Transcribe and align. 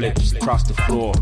Backflips 0.00 0.36
across 0.36 0.62
the 0.66 0.74
floor. 0.74 1.12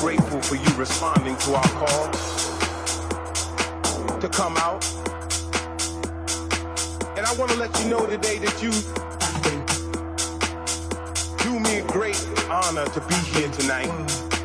grateful 0.00 0.42
for 0.42 0.56
you 0.56 0.76
responding 0.76 1.36
to 1.36 1.54
our 1.54 1.68
call 1.68 2.10
to 4.20 4.28
come 4.28 4.56
out. 4.58 4.84
And 7.16 7.24
I 7.24 7.34
want 7.38 7.50
to 7.52 7.56
let 7.56 7.78
you 7.80 7.88
know 7.88 8.04
today 8.06 8.38
that 8.38 8.62
you 8.62 8.70
do 11.42 11.60
me 11.60 11.78
a 11.78 11.84
great 11.92 12.22
honor 12.50 12.84
to 12.84 13.00
be 13.00 13.14
here 13.14 13.48
tonight. 13.50 14.35